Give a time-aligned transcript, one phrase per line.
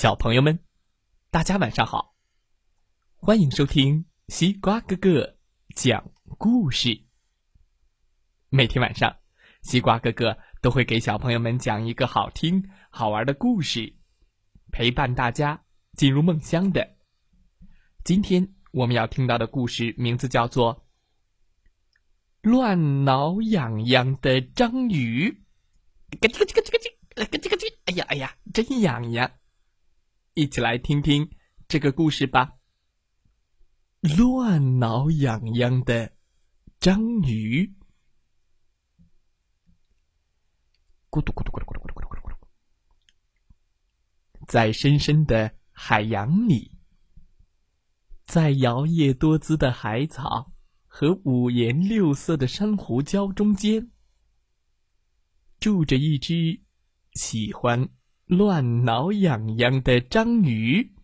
[0.00, 0.60] 小朋友们，
[1.28, 2.14] 大家晚上好！
[3.16, 5.36] 欢迎收听西瓜哥哥
[5.74, 7.02] 讲故事。
[8.48, 9.16] 每天晚上，
[9.62, 13.96] 西瓜哥哥都会给小朋友们讲一个好听、好玩的故事，
[14.70, 15.64] 陪伴大家
[15.96, 16.96] 进入梦乡的。
[18.04, 20.76] 今天我们要听到的故事名字叫做
[22.48, 25.28] 《乱挠痒痒的章鱼》。
[26.20, 29.28] 咯叽咯叽咯叽咯叽，咯叽咯叽，哎呀哎呀，真痒痒！
[30.38, 31.28] 一起来听听
[31.66, 32.52] 这个故事吧。
[34.02, 36.12] 乱挠痒痒的
[36.78, 37.74] 章鱼，
[41.10, 42.30] 咕嘟咕嘟咕嘟咕嘟咕嘟咕嘟咕
[44.38, 46.78] 嘟，在深深的海洋里，
[48.24, 50.52] 在摇曳多姿的海草
[50.86, 53.90] 和五颜六色的珊瑚礁中间，
[55.58, 56.62] 住着一只
[57.14, 57.88] 喜欢。
[58.28, 60.94] 乱挠痒痒的章鱼，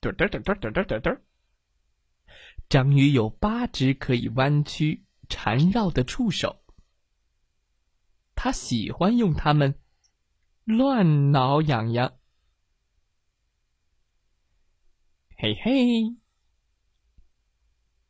[0.00, 1.10] 嘟嘟嘟嘟嘟嘟嘟嘟。
[2.68, 6.64] 章鱼有八只可以弯曲缠绕的触手，
[8.34, 9.78] 它喜欢用它们
[10.64, 12.18] 乱挠痒痒。
[15.36, 16.16] 嘿嘿，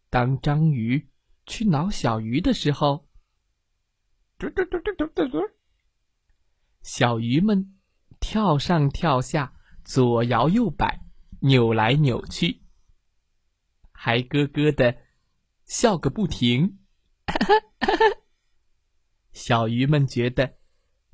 [0.09, 1.11] 当章鱼
[1.45, 3.07] 去挠小鱼的时候，
[4.39, 5.39] 嘟嘟嘟嘟嘟嘟嘟，
[6.81, 7.77] 小鱼们。
[8.21, 9.55] 跳上跳下，
[9.85, 11.01] 左摇右摆，
[11.41, 12.63] 扭来扭去，
[13.91, 14.97] 还咯咯的
[15.65, 16.79] 笑个不停。
[19.33, 20.59] 小鱼们觉得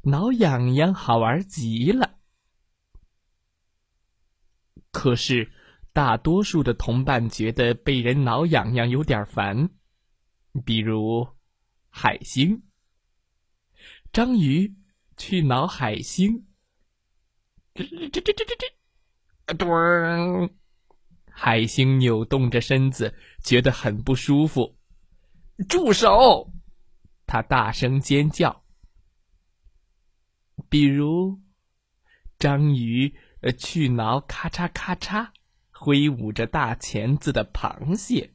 [0.03, 2.19] 挠痒痒好玩极了。
[4.91, 5.53] 可是，
[5.93, 9.71] 大多数的同伴觉得被人挠痒痒有点烦，
[10.65, 11.29] 比如
[11.89, 12.62] 海星。
[14.12, 14.75] 章鱼
[15.17, 16.45] 去挠海星。
[17.77, 18.56] 这这这这这
[19.46, 20.50] 这，墩！
[21.30, 24.78] 海星扭动着身子，觉得很不舒服。
[25.69, 26.50] 住手！
[27.26, 28.65] 他大声尖叫。
[30.70, 31.38] 比如，
[32.38, 33.15] 章鱼
[33.59, 35.28] 去挠咔嚓咔嚓
[35.70, 38.32] 挥舞着大钳子的螃蟹。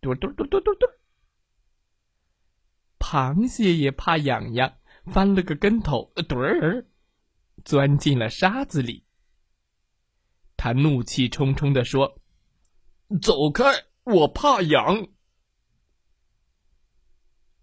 [0.00, 0.86] 嘟嘟嘟嘟嘟嘟，
[2.98, 4.74] 螃蟹也怕痒痒，
[5.06, 6.12] 翻了个跟头。
[6.28, 6.86] 墩儿。
[7.64, 9.04] 钻进了沙子里，
[10.56, 12.20] 他怒气冲冲地说
[13.20, 13.64] ：“走开，
[14.04, 15.08] 我怕痒。”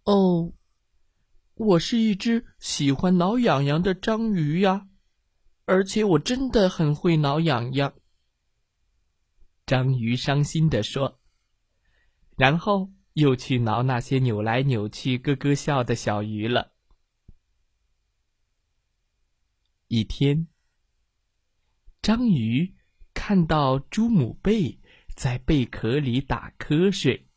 [0.05, 0.53] 哦，
[1.53, 4.87] 我是一只喜欢挠痒痒的章鱼呀，
[5.65, 7.93] 而且我真的很会挠痒痒。”
[9.67, 11.19] 章鱼伤心地说，
[12.35, 16.70] 然后又去挠那些扭来扭去、咯咯笑的小鱼了。
[19.93, 20.47] 一天，
[22.01, 22.77] 章鱼
[23.13, 24.79] 看到猪母贝
[25.17, 27.27] 在贝壳里打瞌睡，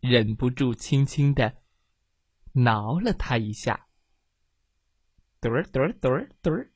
[0.00, 1.58] 忍不住轻轻的
[2.54, 3.88] 挠了它一下。
[5.38, 6.72] 嘟儿嘟儿嘟儿嘟儿！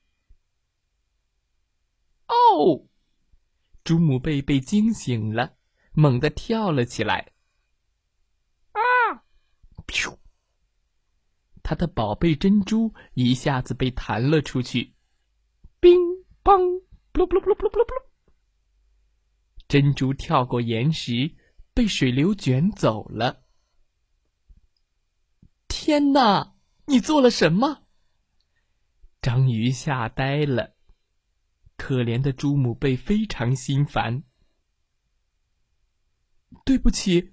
[2.26, 2.86] 哦，
[3.84, 5.56] 猪母贝被惊醒了，
[5.94, 7.32] 猛地跳了起来。
[8.72, 9.24] 啊！
[11.64, 14.94] 他的宝贝珍珠一下子被弹了出去，
[15.80, 15.98] 乒
[16.44, 18.00] 乓，布鲁布鲁布鲁布鲁布鲁，
[19.66, 21.34] 珍珠跳过岩石，
[21.72, 23.44] 被水流卷走了。
[25.66, 26.54] 天哪！
[26.84, 27.86] 你做了什么？
[29.22, 30.76] 章鱼吓呆了，
[31.78, 34.22] 可怜的朱母贝非常心烦。
[36.66, 37.32] 对不起，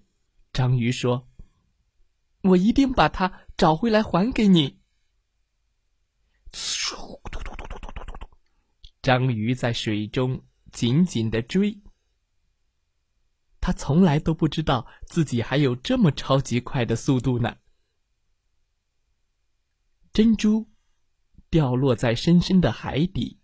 [0.54, 1.28] 章鱼说。
[2.44, 4.80] 我一定把它找回来还给你。
[6.52, 8.30] 嘟嘟嘟嘟嘟嘟嘟嘟
[9.04, 11.80] 章鱼在水中紧紧的追，
[13.60, 17.58] 他从来都不知道自己还有这么超级快的速度呢。
[20.12, 20.72] 珍珠
[21.52, 23.42] 掉落在深深的海底，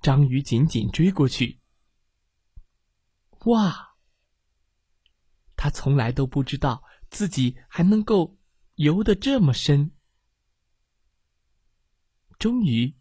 [0.00, 1.60] 章鱼紧紧追过去。
[3.44, 3.98] 哇！
[5.54, 6.82] 他从来都不知道。
[7.10, 8.37] 自己还能够
[8.78, 9.90] 游得这么深。
[12.38, 12.94] 终于，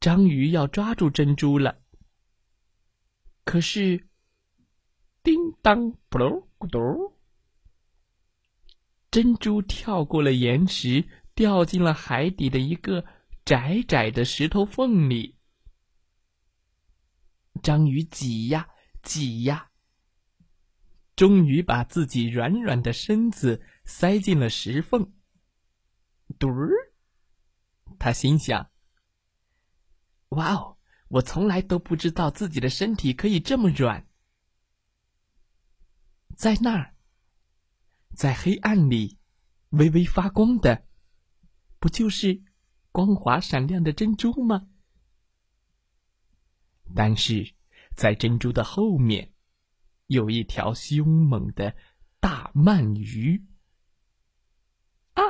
[0.00, 1.82] 章鱼要抓住珍珠了。
[3.44, 4.08] 可是，
[5.22, 7.18] 叮当，扑噜咕嘟，
[9.10, 13.04] 珍珠跳过了岩石，掉进了海底的一个
[13.44, 15.36] 窄窄的石头缝里。
[17.62, 18.70] 章鱼挤呀
[19.02, 19.66] 挤呀。
[21.14, 25.12] 终于把自己软软的身子塞进了石缝。
[26.38, 26.70] 嘟儿，
[27.98, 28.70] 他心想
[30.30, 30.78] ：“哇哦！
[31.08, 34.06] 我从来都不知道自己的身体可以这么软。
[36.36, 36.94] 在那儿，
[38.14, 39.18] 在黑暗里，
[39.70, 40.86] 微微发光的，
[41.80, 42.44] 不就是
[42.92, 44.68] 光滑闪亮的珍珠吗？
[46.94, 47.54] 但是，
[47.96, 49.34] 在珍珠的后面，
[50.06, 51.76] 有一条凶猛的
[52.20, 53.44] 大鳗鱼。
[55.14, 55.22] 啊！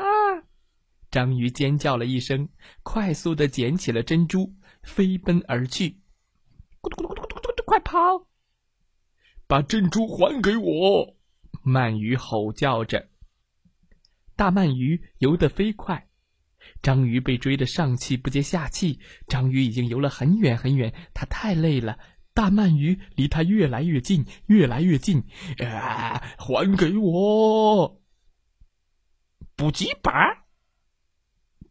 [1.20, 2.48] 章鱼尖叫了一声，
[2.82, 4.54] 快速的捡起了珍珠。
[4.82, 6.00] 飞奔而去，
[6.80, 8.26] 咕嘟咕嘟咕嘟咕嘟，快跑！
[9.46, 11.16] 把珍珠还给我！
[11.62, 13.10] 鳗鱼吼叫着。
[14.34, 16.08] 大鳗鱼游得飞快，
[16.80, 18.98] 章鱼被追得上气不接下气。
[19.28, 21.98] 章鱼已经游了很远很远，它太累了。
[22.32, 25.22] 大鳗鱼离它越来越近，越来越近。
[25.58, 26.22] 啊！
[26.38, 28.00] 还给我！
[29.54, 30.14] 补给板！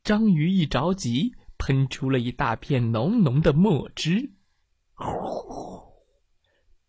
[0.10, 1.36] 章鱼一着急。
[1.60, 4.32] 喷出了一大片浓浓的墨汁，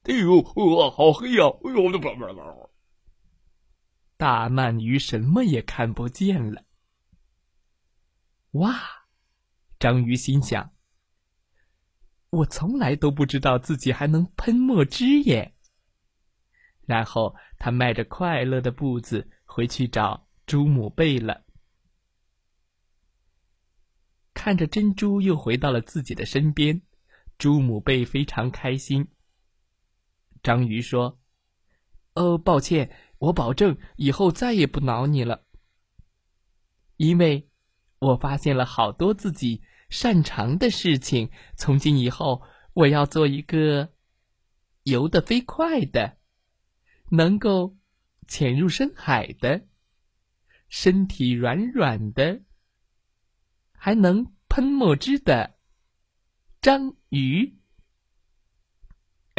[0.04, 0.40] 哎呦，
[0.90, 1.44] 好黑呀！
[1.64, 2.70] 哎呦，
[4.16, 6.62] 大鳗鱼什么也看不见了。
[8.52, 8.80] 哇！
[9.78, 10.70] 章鱼心想
[12.30, 15.52] ：“我从来都不知道自己还能喷墨汁耶。”
[16.86, 21.44] 然后他迈着快乐的步子回去找朱母贝了。
[24.42, 26.80] 看着珍珠又回到了自己的身边，
[27.36, 29.08] 朱母贝非常开心。
[30.42, 31.20] 章鱼说
[32.16, 35.44] ：“哦，抱歉，我保证以后再也不挠你了，
[36.96, 37.50] 因为
[37.98, 39.60] 我发现了好多自己
[39.90, 41.30] 擅长的事情。
[41.54, 42.40] 从今以后，
[42.72, 43.92] 我要做一个
[44.84, 46.16] 游得飞快的，
[47.10, 47.76] 能够
[48.26, 49.66] 潜入深海的，
[50.70, 52.40] 身体软软的。”
[53.82, 55.58] 还能喷墨汁的
[56.60, 57.58] 章鱼，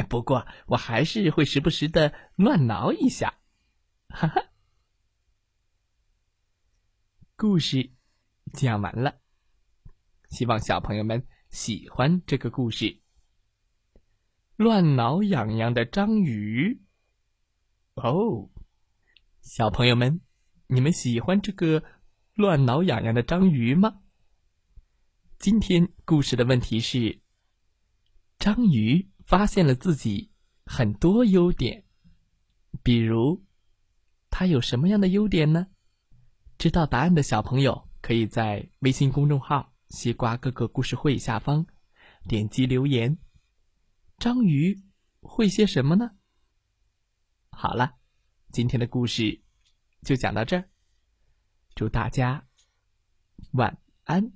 [0.09, 3.35] 不过我还是会时不时的乱挠一下，
[4.09, 4.41] 哈哈。
[7.35, 7.91] 故事
[8.51, 9.21] 讲完了，
[10.29, 12.99] 希望小朋友们喜欢这个故事。
[14.55, 16.81] 乱挠痒痒的章鱼，
[17.93, 18.49] 哦，
[19.41, 20.21] 小朋友们，
[20.65, 21.83] 你们喜欢这个
[22.33, 24.01] 乱挠痒痒的章鱼吗？
[25.41, 27.19] 今天故事的问题是：
[28.37, 30.29] 章鱼发现了自己
[30.67, 31.83] 很多优点，
[32.83, 33.43] 比如，
[34.29, 35.65] 它有什么样的优点呢？
[36.59, 41.65] 知道答案的小朋友可以在微信公众号“西瓜哥哥故事会”下方
[42.27, 43.17] 点击留言。
[44.19, 44.83] 章鱼
[45.21, 46.11] 会些什么呢？
[47.49, 47.95] 好了，
[48.51, 49.41] 今天的故事
[50.03, 50.69] 就讲到这儿，
[51.73, 52.45] 祝大家
[53.53, 54.31] 晚安。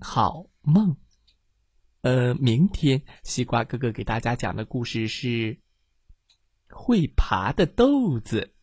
[0.00, 0.96] 好梦，
[2.02, 5.58] 呃，明天西瓜哥哥给大家讲的故事是
[6.68, 8.54] 会爬的豆子，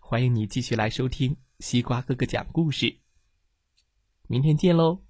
[0.00, 3.00] 欢迎你继续来收听西瓜哥哥讲故事。
[4.26, 5.07] 明天见喽。